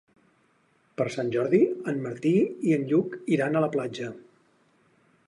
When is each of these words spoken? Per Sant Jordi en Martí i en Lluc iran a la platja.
Per 1.01 1.05
Sant 1.15 1.27
Jordi 1.35 1.59
en 1.93 2.01
Martí 2.07 2.33
i 2.71 2.75
en 2.79 2.89
Lluc 2.93 3.13
iran 3.37 3.55
a 3.55 3.63
la 3.67 3.73
platja. 3.77 4.09